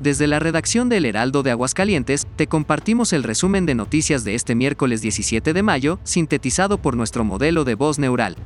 [0.00, 4.54] Desde la redacción del Heraldo de Aguascalientes, te compartimos el resumen de noticias de este
[4.54, 8.36] miércoles 17 de mayo, sintetizado por nuestro modelo de voz neural.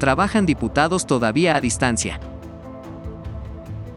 [0.00, 2.18] Trabajan diputados todavía a distancia.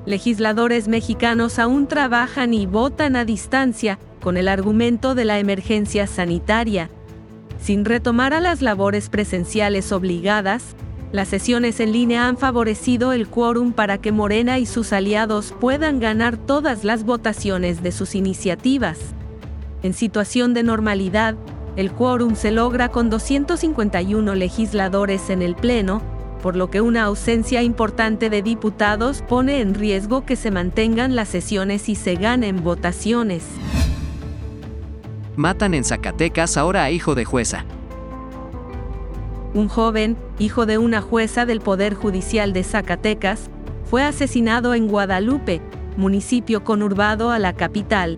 [0.05, 6.91] Legisladores mexicanos aún trabajan y votan a distancia con el argumento de la emergencia sanitaria.
[7.59, 10.75] Sin retomar a las labores presenciales obligadas,
[11.11, 15.99] las sesiones en línea han favorecido el quórum para que Morena y sus aliados puedan
[15.99, 18.99] ganar todas las votaciones de sus iniciativas.
[19.83, 21.35] En situación de normalidad,
[21.77, 26.01] el quórum se logra con 251 legisladores en el Pleno,
[26.41, 31.29] por lo que una ausencia importante de diputados pone en riesgo que se mantengan las
[31.29, 33.43] sesiones y se ganen votaciones.
[35.37, 37.65] Matan en Zacatecas ahora a hijo de jueza
[39.57, 43.49] un joven, hijo de una jueza del Poder Judicial de Zacatecas,
[43.85, 45.61] fue asesinado en Guadalupe,
[45.97, 48.17] municipio conurbado a la capital.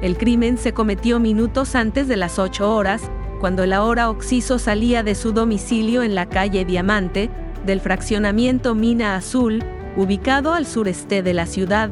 [0.00, 3.02] El crimen se cometió minutos antes de las 8 horas,
[3.38, 7.28] cuando el ahora Oxiso salía de su domicilio en la calle Diamante,
[7.66, 9.62] del fraccionamiento Mina Azul,
[9.96, 11.90] ubicado al sureste de la ciudad.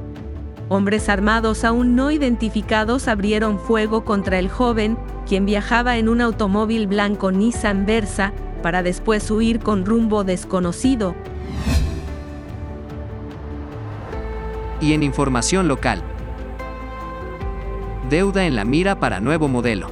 [0.71, 4.97] Hombres armados aún no identificados abrieron fuego contra el joven,
[5.29, 11.15] quien viajaba en un automóvil blanco Nissan Versa, para después huir con rumbo desconocido.
[14.81, 16.03] Y en información local.
[18.09, 19.89] Deuda en la mira para nuevo modelo.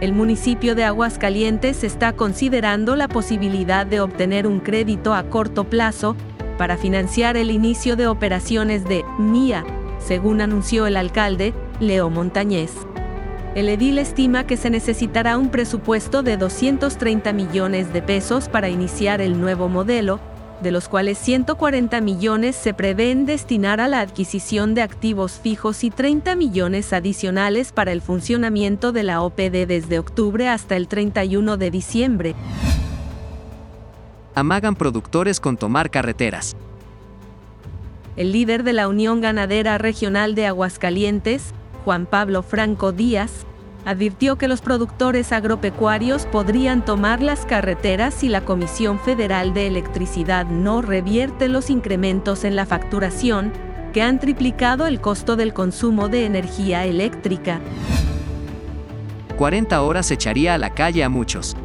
[0.00, 6.16] El municipio de Aguascalientes está considerando la posibilidad de obtener un crédito a corto plazo
[6.58, 9.64] para financiar el inicio de operaciones de MIA,
[10.00, 12.72] según anunció el alcalde, Leo Montañez.
[13.54, 19.20] El edil estima que se necesitará un presupuesto de 230 millones de pesos para iniciar
[19.20, 20.20] el nuevo modelo,
[20.62, 25.90] de los cuales 140 millones se prevén destinar a la adquisición de activos fijos y
[25.90, 31.70] 30 millones adicionales para el funcionamiento de la OPD desde octubre hasta el 31 de
[31.70, 32.34] diciembre.
[34.34, 36.56] Amagan productores con tomar carreteras.
[38.16, 41.52] El líder de la Unión Ganadera Regional de Aguascalientes,
[41.84, 43.44] Juan Pablo Franco Díaz,
[43.84, 50.46] advirtió que los productores agropecuarios podrían tomar las carreteras si la Comisión Federal de Electricidad
[50.46, 53.52] no revierte los incrementos en la facturación
[53.92, 57.60] que han triplicado el costo del consumo de energía eléctrica.
[59.36, 61.56] 40 horas echaría a la calle a muchos.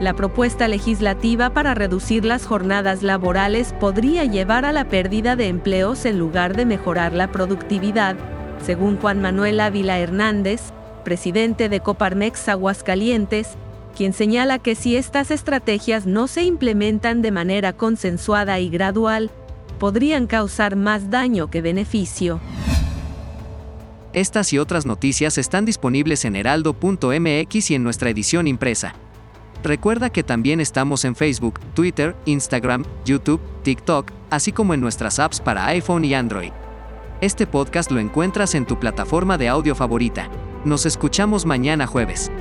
[0.00, 6.06] La propuesta legislativa para reducir las jornadas laborales podría llevar a la pérdida de empleos
[6.06, 8.16] en lugar de mejorar la productividad,
[8.64, 10.60] según Juan Manuel Ávila Hernández,
[11.04, 13.48] presidente de Coparmex Aguascalientes,
[13.96, 19.30] quien señala que si estas estrategias no se implementan de manera consensuada y gradual,
[19.78, 22.40] podrían causar más daño que beneficio.
[24.12, 28.94] Estas y otras noticias están disponibles en heraldo.mx y en nuestra edición impresa.
[29.62, 35.40] Recuerda que también estamos en Facebook, Twitter, Instagram, YouTube, TikTok, así como en nuestras apps
[35.40, 36.52] para iPhone y Android.
[37.20, 40.30] Este podcast lo encuentras en tu plataforma de audio favorita.
[40.64, 42.32] Nos escuchamos mañana jueves.